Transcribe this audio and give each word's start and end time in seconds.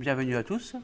bienvenue 0.00 0.34
à 0.34 0.42
tous. 0.42 0.74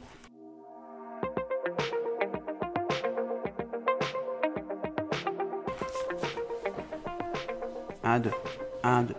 Un, 8.05 8.21
deux, 8.21 8.31
un, 8.83 9.05
deux. 9.05 9.15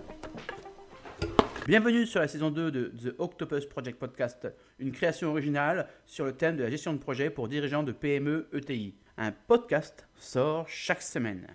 Bienvenue 1.66 2.06
sur 2.06 2.20
la 2.20 2.28
saison 2.28 2.52
2 2.52 2.72
de 2.72 2.84
The 2.90 3.16
Octopus 3.18 3.66
Project 3.66 3.98
Podcast, 3.98 4.48
une 4.78 4.92
création 4.92 5.32
originale 5.32 5.88
sur 6.06 6.26
le 6.26 6.34
thème 6.34 6.58
de 6.58 6.64
la 6.64 6.70
gestion 6.70 6.94
de 6.94 7.00
projet 7.00 7.32
pour 7.32 7.48
dirigeants 7.48 7.82
de 7.82 7.92
PME 7.92 8.50
ETI. 8.54 8.94
Un 9.18 9.32
podcast 9.32 10.08
sort 10.16 10.70
chaque 10.70 11.02
semaine. 11.02 11.48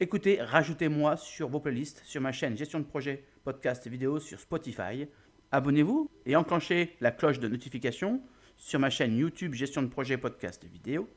Écoutez, 0.00 0.42
rajoutez-moi 0.42 1.16
sur 1.16 1.48
vos 1.48 1.60
playlists, 1.60 2.02
sur 2.04 2.20
ma 2.20 2.32
chaîne 2.32 2.56
Gestion 2.56 2.80
de 2.80 2.84
projet, 2.84 3.24
podcast 3.44 3.86
vidéo 3.86 4.18
sur 4.18 4.40
Spotify. 4.40 5.06
Abonnez-vous 5.50 6.10
et 6.26 6.36
enclenchez 6.36 6.94
la 7.00 7.10
cloche 7.10 7.38
de 7.38 7.48
notification 7.48 8.20
sur 8.56 8.78
ma 8.78 8.90
chaîne 8.90 9.16
YouTube 9.16 9.54
Gestion 9.54 9.82
de 9.82 9.86
projet, 9.86 10.18
podcast 10.18 10.62
vidéo. 10.66 11.08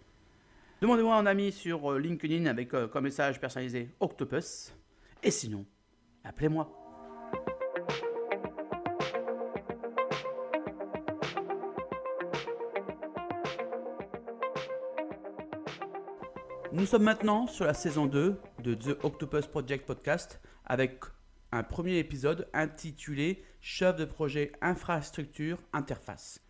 Demandez-moi 0.81 1.17
un 1.17 1.25
ami 1.25 1.51
sur 1.51 1.91
euh, 1.91 1.99
LinkedIn 1.99 2.45
avec 2.45 2.73
euh, 2.73 2.87
comme 2.87 3.03
message 3.03 3.41
personnalisé 3.41 3.89
Octopus. 3.99 4.71
Et 5.21 5.31
sinon, 5.31 5.65
appelez-moi. 6.23 6.71
Nous 16.71 16.85
sommes 16.85 17.03
maintenant 17.03 17.47
sur 17.47 17.65
la 17.65 17.73
saison 17.73 18.05
2 18.05 18.39
de 18.63 18.73
The 18.75 19.03
Octopus 19.03 19.45
Project 19.47 19.85
Podcast 19.85 20.39
avec 20.65 21.01
un 21.51 21.63
premier 21.63 21.97
épisode 21.97 22.47
intitulé 22.53 23.43
Chef 23.59 23.97
de 23.97 24.05
projet 24.05 24.53
infrastructure 24.61 25.59
interface. 25.73 26.41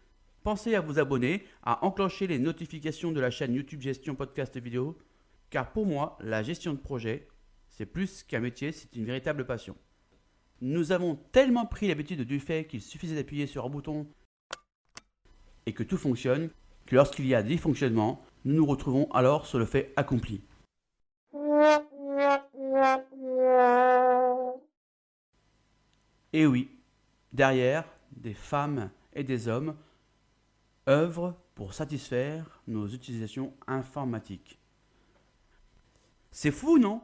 Pensez 0.43 0.75
à 0.75 0.81
vous 0.81 0.99
abonner, 0.99 1.43
à 1.63 1.83
enclencher 1.85 2.27
les 2.27 2.39
notifications 2.39 3.11
de 3.11 3.19
la 3.19 3.31
chaîne 3.31 3.53
YouTube 3.53 3.81
Gestion 3.81 4.15
Podcast 4.15 4.57
Vidéo, 4.57 4.97
car 5.49 5.71
pour 5.71 5.85
moi, 5.85 6.17
la 6.21 6.43
gestion 6.43 6.73
de 6.73 6.79
projet, 6.79 7.27
c'est 7.69 7.85
plus 7.85 8.23
qu'un 8.23 8.39
métier, 8.39 8.71
c'est 8.71 8.95
une 8.95 9.05
véritable 9.05 9.45
passion. 9.45 9.75
Nous 10.61 10.91
avons 10.91 11.15
tellement 11.31 11.65
pris 11.65 11.87
l'habitude 11.87 12.21
du 12.21 12.39
fait 12.39 12.65
qu'il 12.65 12.81
suffisait 12.81 13.15
d'appuyer 13.15 13.47
sur 13.47 13.65
un 13.65 13.69
bouton 13.69 14.07
et 15.65 15.73
que 15.73 15.83
tout 15.83 15.97
fonctionne, 15.97 16.49
que 16.85 16.95
lorsqu'il 16.95 17.25
y 17.25 17.33
a 17.33 17.41
des 17.41 17.55
dysfonctionnements, 17.55 18.23
nous 18.45 18.55
nous 18.55 18.65
retrouvons 18.65 19.11
alors 19.11 19.47
sur 19.47 19.57
le 19.57 19.65
fait 19.65 19.93
accompli. 19.95 20.41
Et 26.33 26.45
oui, 26.45 26.71
derrière, 27.33 27.85
des 28.11 28.33
femmes 28.33 28.89
et 29.13 29.23
des 29.23 29.47
hommes 29.47 29.75
œuvrent 30.87 31.35
pour 31.55 31.73
satisfaire 31.73 32.61
nos 32.67 32.87
utilisations 32.87 33.53
informatiques. 33.67 34.59
C'est 36.31 36.51
fou, 36.51 36.77
non? 36.77 37.01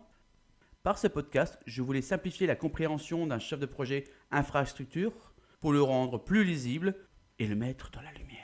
Par 0.84 0.98
ce 0.98 1.08
podcast, 1.08 1.60
je 1.66 1.82
voulais 1.82 2.02
simplifier 2.02 2.48
la 2.48 2.56
compréhension 2.56 3.28
d'un 3.28 3.40
chef 3.40 3.60
de 3.60 3.66
projet 3.66 4.06
infrastructure 4.32 5.34
pour 5.60 5.74
le 5.74 5.82
rendre 5.82 6.18
plus 6.18 6.46
lisible 6.46 6.96
et 7.40 7.48
le 7.48 7.56
mettre 7.56 7.92
dans 7.92 8.02
la 8.02 8.14
lumière. 8.14 8.38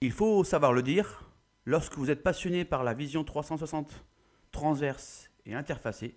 Il 0.00 0.12
faut 0.12 0.44
savoir 0.44 0.72
le 0.72 0.82
dire, 0.82 1.28
lorsque 1.64 1.96
vous 1.96 2.10
êtes 2.10 2.22
passionné 2.22 2.64
par 2.64 2.84
la 2.84 2.94
vision 2.94 3.24
360 3.24 4.04
transverse 4.52 5.30
et 5.46 5.54
interfacée, 5.54 6.16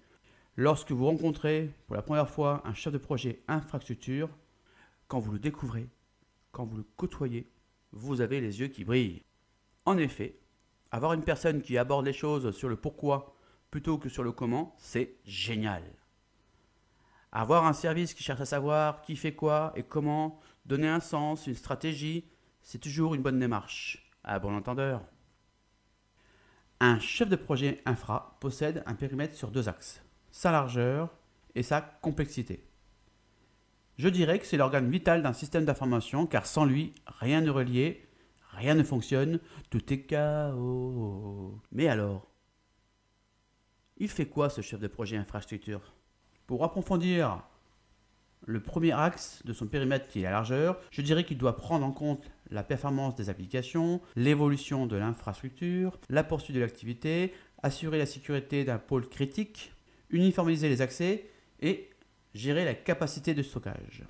lorsque 0.55 0.91
vous 0.91 1.05
rencontrez 1.05 1.73
pour 1.87 1.95
la 1.95 2.01
première 2.01 2.29
fois 2.29 2.61
un 2.65 2.73
chef 2.73 2.93
de 2.93 2.97
projet 2.97 3.43
infrastructure, 3.47 4.29
quand 5.07 5.19
vous 5.19 5.31
le 5.31 5.39
découvrez, 5.39 5.89
quand 6.51 6.65
vous 6.65 6.77
le 6.77 6.85
côtoyez, 6.95 7.51
vous 7.91 8.21
avez 8.21 8.41
les 8.41 8.59
yeux 8.59 8.67
qui 8.67 8.83
brillent. 8.83 9.23
En 9.85 9.97
effet, 9.97 10.39
avoir 10.91 11.13
une 11.13 11.23
personne 11.23 11.61
qui 11.61 11.77
aborde 11.77 12.05
les 12.05 12.13
choses 12.13 12.51
sur 12.51 12.69
le 12.69 12.75
pourquoi 12.75 13.35
plutôt 13.69 13.97
que 13.97 14.09
sur 14.09 14.23
le 14.23 14.31
comment, 14.31 14.75
c'est 14.77 15.15
génial. 15.25 15.83
Avoir 17.31 17.65
un 17.65 17.73
service 17.73 18.13
qui 18.13 18.23
cherche 18.23 18.41
à 18.41 18.45
savoir 18.45 19.01
qui 19.01 19.15
fait 19.15 19.33
quoi 19.33 19.71
et 19.75 19.83
comment, 19.83 20.41
donner 20.65 20.89
un 20.89 20.99
sens, 20.99 21.47
une 21.47 21.55
stratégie, 21.55 22.25
c'est 22.61 22.79
toujours 22.79 23.15
une 23.15 23.21
bonne 23.21 23.39
démarche, 23.39 24.11
à 24.23 24.39
bon 24.39 24.53
entendeur. 24.53 25.01
Un 26.81 26.99
chef 26.99 27.29
de 27.29 27.37
projet 27.37 27.81
infra 27.85 28.37
possède 28.41 28.83
un 28.85 28.95
périmètre 28.95 29.35
sur 29.35 29.51
deux 29.51 29.69
axes, 29.69 30.03
sa 30.31 30.51
largeur 30.51 31.09
et 31.55 31.63
sa 31.63 31.81
complexité. 31.81 32.65
Je 33.97 34.09
dirais 34.09 34.39
que 34.39 34.45
c'est 34.45 34.57
l'organe 34.57 34.89
vital 34.89 35.21
d'un 35.21 35.33
système 35.33 35.65
d'information 35.65 36.25
car 36.25 36.45
sans 36.45 36.65
lui, 36.65 36.93
rien 37.05 37.41
ne 37.41 37.51
relié, 37.51 38.07
rien 38.51 38.73
ne 38.73 38.83
fonctionne, 38.83 39.39
tout 39.69 39.93
est 39.93 40.01
chaos. 40.01 41.59
Mais 41.71 41.87
alors, 41.87 42.27
il 43.97 44.09
fait 44.09 44.25
quoi 44.25 44.49
ce 44.49 44.61
chef 44.61 44.79
de 44.79 44.87
projet 44.87 45.17
infrastructure? 45.17 45.93
Pour 46.47 46.63
approfondir 46.63 47.43
le 48.45 48.59
premier 48.59 48.91
axe 48.91 49.43
de 49.45 49.53
son 49.53 49.67
périmètre 49.67 50.07
qui 50.07 50.19
est 50.19 50.23
la 50.23 50.31
largeur, 50.31 50.79
je 50.89 51.01
dirais 51.01 51.23
qu'il 51.23 51.37
doit 51.37 51.55
prendre 51.55 51.85
en 51.85 51.91
compte 51.91 52.31
la 52.49 52.63
performance 52.63 53.15
des 53.15 53.29
applications, 53.29 54.01
l'évolution 54.15 54.87
de 54.87 54.95
l'infrastructure, 54.95 55.99
la 56.09 56.23
poursuite 56.23 56.55
de 56.55 56.61
l'activité, 56.61 57.33
assurer 57.61 57.99
la 57.99 58.07
sécurité 58.07 58.65
d'un 58.65 58.79
pôle 58.79 59.07
critique, 59.07 59.73
uniformiser 60.11 60.69
les 60.69 60.81
accès 60.81 61.29
et 61.59 61.89
gérer 62.33 62.65
la 62.65 62.73
capacité 62.73 63.33
de 63.33 63.43
stockage. 63.43 64.03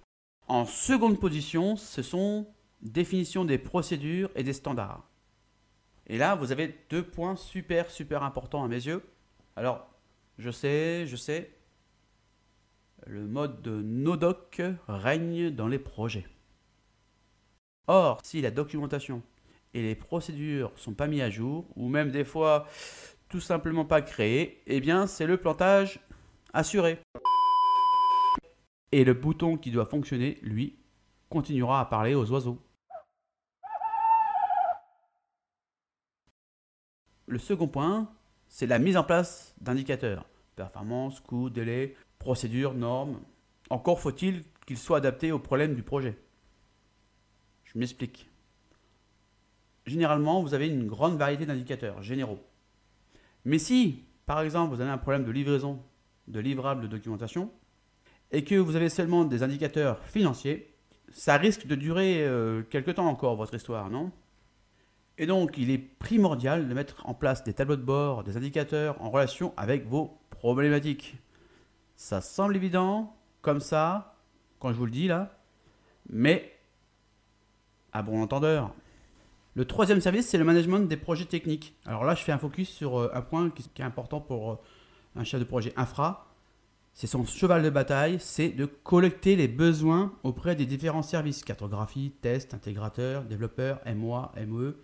En 0.47 0.66
seconde 0.66 1.19
position, 1.19 1.75
ce 1.75 2.01
sont 2.01 2.47
définition 2.81 3.45
des 3.45 3.57
procédures 3.57 4.29
et 4.35 4.44
des 4.44 4.53
standards. 4.53 5.07
Et 6.07 6.17
là, 6.17 6.35
vous 6.35 6.51
avez 6.51 6.75
deux 6.89 7.03
points 7.03 7.35
super 7.35 7.89
super 7.89 8.23
importants 8.23 8.63
à 8.63 8.67
mes 8.67 8.85
yeux. 8.85 9.03
Alors, 9.56 9.88
je 10.38 10.50
sais, 10.50 11.06
je 11.07 11.16
sais, 11.16 11.51
le 13.06 13.28
mode 13.28 13.62
de 13.62 13.81
NoDoc 13.81 14.62
règne 14.88 15.51
dans 15.51 15.68
les 15.68 15.79
projets. 15.79 16.28
Or, 17.88 18.19
si 18.23 18.41
la 18.41 18.51
documentation 18.51 19.22
et 19.73 19.81
les 19.81 19.95
procédures 19.95 20.72
sont 20.75 20.94
pas 20.94 21.07
mis 21.07 21.22
à 21.22 21.29
jour, 21.29 21.66
ou 21.75 21.88
même 21.88 22.12
des 22.12 22.25
fois 22.25 22.68
tout 23.31 23.40
simplement 23.40 23.86
pas 23.86 24.02
créées, 24.02 24.62
eh 24.68 24.81
bien 24.81 25.08
c'est 25.08 25.25
le 25.25 25.38
plantage 25.38 26.02
assuré. 26.53 27.00
Et 28.92 29.06
le 29.06 29.14
bouton 29.14 29.58
qui 29.58 29.72
doit 29.72 29.86
fonctionner, 29.86 30.38
lui, 30.42 30.78
continuera 31.30 31.80
à 31.80 31.86
parler 31.86 32.14
aux 32.14 32.30
oiseaux. 32.30 32.62
Le 37.25 37.40
second 37.40 37.69
point, 37.69 38.12
c'est 38.50 38.68
la 38.68 38.80
mise 38.80 38.97
en 38.97 39.06
place 39.06 39.56
d'indicateurs. 39.62 40.28
Performance, 40.58 41.22
coût, 41.22 41.50
délai, 41.50 41.96
procédures, 42.19 42.74
normes. 42.74 43.22
Encore 43.69 44.02
faut-il 44.02 44.44
qu'ils 44.68 44.78
soient 44.78 44.98
adaptés 44.98 45.31
aux 45.31 45.40
problèmes 45.40 45.74
du 45.74 45.84
projet. 45.84 46.19
Je 47.63 47.80
m'explique. 47.80 48.30
Généralement, 49.86 50.42
vous 50.42 50.53
avez 50.53 50.68
une 50.68 50.86
grande 50.86 51.18
variété 51.18 51.46
d'indicateurs 51.46 52.03
généraux. 52.03 52.46
Mais 53.46 53.59
si, 53.59 54.03
par 54.25 54.41
exemple, 54.41 54.74
vous 54.75 54.81
avez 54.81 54.90
un 54.90 54.97
problème 54.97 55.24
de 55.24 55.31
livraison 55.31 55.81
de 56.28 56.40
livrables 56.40 56.81
de 56.81 56.88
documentation 56.88 57.52
et 58.31 58.44
que 58.44 58.56
vous 58.56 58.75
avez 58.75 58.90
seulement 58.90 59.25
des 59.25 59.44
indicateurs 59.44 60.03
financiers, 60.06 60.74
ça 61.09 61.38
risque 61.38 61.68
de 61.68 61.75
durer 61.75 62.24
euh, 62.24 62.63
quelque 62.63 62.91
temps 62.91 63.07
encore 63.07 63.35
votre 63.35 63.53
histoire, 63.53 63.90
non? 63.90 64.12
Et 65.18 65.25
donc, 65.25 65.57
il 65.57 65.69
est 65.69 65.78
primordial 65.78 66.68
de 66.68 66.74
mettre 66.74 67.07
en 67.07 67.13
place 67.13 67.44
des 67.44 67.53
tableaux 67.53 67.75
de 67.75 67.84
bord, 67.84 68.24
des 68.24 68.38
indicateurs 68.38 69.00
en 69.01 69.09
relation 69.09 69.53
avec 69.57 69.85
vos 69.85 70.18
problématiques. 70.30 71.18
Ça 71.96 72.22
semble 72.22 72.56
évident, 72.56 73.16
comme 73.41 73.59
ça, 73.59 74.16
quand 74.59 74.72
je 74.72 74.78
vous 74.78 74.85
le 74.85 74.91
dis 74.91 75.07
là, 75.07 75.38
mais 76.09 76.57
à 77.91 78.01
bon 78.01 78.22
entendeur. 78.22 78.74
Le 79.53 79.65
troisième 79.65 80.00
service, 80.00 80.27
c'est 80.27 80.38
le 80.38 80.45
management 80.45 80.80
des 80.80 80.95
projets 80.95 81.25
techniques. 81.25 81.75
Alors 81.86 82.06
là, 82.06 82.15
je 82.15 82.24
fais 82.24 82.31
un 82.31 82.38
focus 82.38 82.69
sur 82.69 82.98
euh, 82.98 83.12
un 83.13 83.21
point 83.21 83.50
qui 83.50 83.81
est 83.81 83.86
important 83.86 84.21
pour 84.21 84.51
euh, 84.51 84.56
un 85.18 85.25
chef 85.25 85.42
de 85.42 85.45
projet 85.45 85.74
infra. 85.75 86.33
C'est 86.94 87.07
son 87.07 87.25
cheval 87.25 87.62
de 87.62 87.69
bataille, 87.69 88.18
c'est 88.21 88.48
de 88.48 88.65
collecter 88.65 89.36
les 89.36 89.50
besoins 89.50 90.13
auprès 90.24 90.56
des 90.56 90.65
différents 90.65 91.01
services, 91.01 91.44
cartographie, 91.44 92.13
test, 92.21 92.53
intégrateur, 92.53 93.24
développeur, 93.24 93.81
MOA, 93.94 94.31
MOE, 94.48 94.75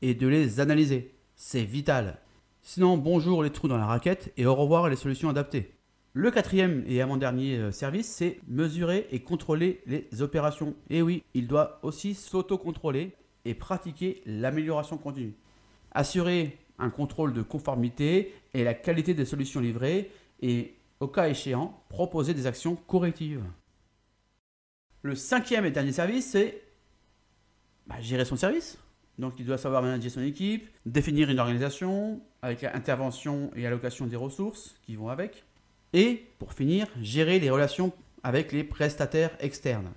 et 0.00 0.14
de 0.14 0.26
les 0.26 0.58
analyser. 0.58 1.14
C'est 1.36 1.64
vital. 1.64 2.18
Sinon, 2.62 2.96
bonjour 2.96 3.42
les 3.42 3.50
trous 3.50 3.68
dans 3.68 3.76
la 3.76 3.86
raquette 3.86 4.32
et 4.38 4.46
au 4.46 4.54
revoir 4.54 4.88
les 4.88 4.96
solutions 4.96 5.28
adaptées. 5.28 5.74
Le 6.14 6.30
quatrième 6.30 6.82
et 6.86 7.02
avant-dernier 7.02 7.58
euh, 7.58 7.72
service, 7.72 8.08
c'est 8.08 8.40
mesurer 8.48 9.06
et 9.10 9.20
contrôler 9.20 9.82
les 9.86 10.22
opérations. 10.22 10.74
Et 10.88 11.02
oui, 11.02 11.24
il 11.34 11.46
doit 11.46 11.78
aussi 11.82 12.14
s'auto-contrôler 12.14 13.14
et 13.44 13.54
pratiquer 13.54 14.22
l'amélioration 14.26 14.98
continue. 14.98 15.34
Assurer 15.92 16.58
un 16.78 16.90
contrôle 16.90 17.32
de 17.32 17.42
conformité 17.42 18.34
et 18.52 18.64
la 18.64 18.74
qualité 18.74 19.14
des 19.14 19.24
solutions 19.24 19.60
livrées 19.60 20.10
et, 20.40 20.74
au 21.00 21.08
cas 21.08 21.28
échéant, 21.28 21.82
proposer 21.88 22.34
des 22.34 22.46
actions 22.46 22.76
correctives. 22.76 23.42
Le 25.02 25.14
cinquième 25.14 25.64
et 25.66 25.70
dernier 25.70 25.92
service, 25.92 26.30
c'est 26.30 26.62
bah, 27.86 28.00
gérer 28.00 28.24
son 28.24 28.36
service. 28.36 28.78
Donc 29.18 29.34
il 29.38 29.46
doit 29.46 29.58
savoir 29.58 29.82
manager 29.82 30.10
son 30.10 30.22
équipe, 30.22 30.68
définir 30.86 31.30
une 31.30 31.38
organisation 31.38 32.20
avec 32.42 32.62
l'intervention 32.62 33.50
et 33.54 33.66
allocation 33.66 34.06
des 34.06 34.16
ressources 34.16 34.76
qui 34.82 34.96
vont 34.96 35.08
avec. 35.08 35.44
Et 35.92 36.26
pour 36.38 36.52
finir, 36.52 36.88
gérer 37.00 37.38
les 37.38 37.50
relations 37.50 37.92
avec 38.24 38.50
les 38.50 38.64
prestataires 38.64 39.36
externes. 39.38 39.92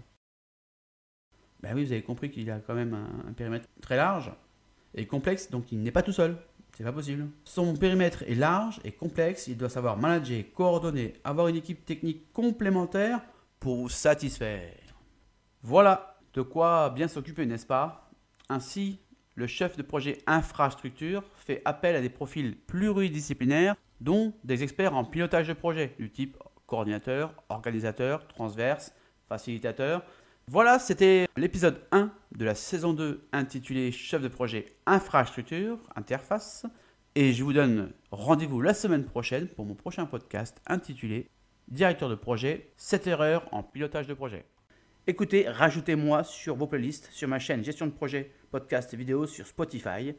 Ben 1.61 1.75
oui, 1.75 1.85
vous 1.85 1.91
avez 1.91 2.03
compris 2.03 2.29
qu'il 2.29 2.49
a 2.51 2.59
quand 2.59 2.75
même 2.75 2.93
un, 2.93 3.33
périmètre 3.33 3.67
très 3.81 3.97
large 3.97 4.31
et 4.93 5.05
complexe, 5.05 5.49
donc 5.49 5.71
il 5.71 5.81
n'est 5.81 5.91
pas 5.91 6.03
tout 6.03 6.11
seul. 6.13 6.37
C'est 6.75 6.83
pas 6.83 6.91
possible. 6.91 7.27
Son 7.43 7.75
périmètre 7.75 8.23
est 8.27 8.35
large 8.35 8.79
et 8.83 8.91
complexe, 8.91 9.47
il 9.47 9.57
doit 9.57 9.69
savoir 9.69 9.97
manager, 9.97 10.43
coordonner, 10.53 11.13
avoir 11.23 11.47
une 11.47 11.55
équipe 11.55 11.85
technique 11.85 12.31
complémentaire 12.33 13.21
pour 13.59 13.77
vous 13.77 13.89
satisfaire. 13.89 14.75
Voilà 15.63 16.19
de 16.33 16.43
quoi 16.43 16.91
bien 16.91 17.07
s'occuper, 17.07 17.47
n'est-ce 17.47 17.65
pas? 17.65 18.11
Ainsi, 18.47 18.99
le 19.33 19.47
chef 19.47 19.75
de 19.75 19.81
projet 19.81 20.19
infrastructure 20.27 21.23
fait 21.35 21.61
appel 21.65 21.95
à 21.95 22.01
des 22.01 22.09
profils 22.09 22.55
pluridisciplinaires, 22.55 23.75
dont 23.99 24.33
des 24.43 24.61
experts 24.61 24.95
en 24.95 25.03
pilotage 25.03 25.47
de 25.47 25.53
projet, 25.53 25.95
du 25.97 26.11
type 26.11 26.37
coordinateur, 26.67 27.33
organisateur, 27.49 28.27
transverse, 28.27 28.93
facilitateur. 29.27 30.03
Voilà, 30.49 30.79
c'était 30.79 31.27
l'épisode 31.35 31.81
1 31.91 32.09
de 32.31 32.45
la 32.45 32.55
saison 32.55 32.93
2 32.93 33.27
intitulé 33.33 33.91
Chef 33.91 34.21
de 34.21 34.29
projet 34.29 34.77
infrastructure, 34.85 35.77
interface. 35.93 36.65
Et 37.15 37.33
je 37.33 37.43
vous 37.43 37.51
donne 37.51 37.91
rendez-vous 38.11 38.61
la 38.61 38.73
semaine 38.73 39.03
prochaine 39.03 39.49
pour 39.49 39.65
mon 39.65 39.75
prochain 39.75 40.05
podcast 40.05 40.61
intitulé 40.65 41.27
Directeur 41.67 42.07
de 42.07 42.15
projet, 42.15 42.71
7 42.77 43.07
erreurs 43.07 43.49
en 43.51 43.61
pilotage 43.61 44.07
de 44.07 44.13
projet. 44.13 44.45
Écoutez, 45.05 45.49
rajoutez-moi 45.49 46.23
sur 46.23 46.55
vos 46.55 46.67
playlists, 46.67 47.09
sur 47.11 47.27
ma 47.27 47.39
chaîne 47.39 47.61
Gestion 47.61 47.87
de 47.87 47.91
projet, 47.91 48.31
podcast 48.49 48.93
et 48.93 48.97
vidéo 48.97 49.27
sur 49.27 49.45
Spotify. 49.45 50.15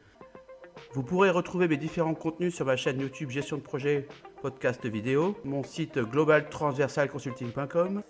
Vous 0.93 1.03
pourrez 1.03 1.31
retrouver 1.31 1.69
mes 1.69 1.79
différents 1.79 2.15
contenus 2.15 2.55
sur 2.55 2.67
ma 2.67 2.77
chaîne 2.77 3.01
YouTube 3.01 3.31
Gestion 3.31 3.57
de 3.57 3.63
projet, 3.63 4.07
podcast 4.43 4.85
vidéo, 4.85 5.39
mon 5.43 5.63
site 5.63 5.99
globaltransversalconsulting.com. 5.99 8.03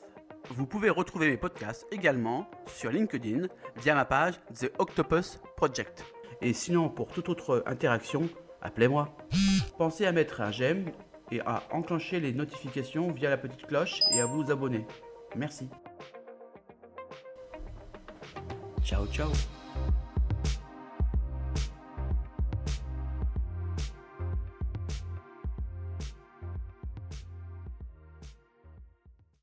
Vous 0.51 0.67
pouvez 0.67 0.91
retrouver 0.91 1.29
mes 1.29 1.37
podcasts 1.37 1.87
également 1.93 2.49
sur 2.67 2.91
LinkedIn 2.91 3.49
via 3.77 3.95
ma 3.95 4.05
page 4.05 4.35
The 4.59 4.71
Octopus 4.79 5.41
Project. 5.57 6.05
Et 6.41 6.53
sinon, 6.53 6.89
pour 6.89 7.09
toute 7.09 7.29
autre 7.29 7.63
interaction, 7.67 8.29
appelez-moi. 8.63 9.15
Pensez 9.77 10.07
à 10.07 10.13
mettre 10.13 10.41
un 10.41 10.51
j'aime 10.51 10.93
et 11.31 11.41
à 11.41 11.63
enclencher 11.73 12.21
les 12.21 12.33
notifications 12.33 13.13
via 13.13 13.29
la 13.31 13.37
petite 13.37 13.67
cloche 13.67 14.01
et 14.13 14.21
à 14.21 14.27
vous 14.27 14.51
abonner. 14.51 14.87
Merci. 15.37 15.69
Ciao 18.83 19.07
ciao 19.09 19.29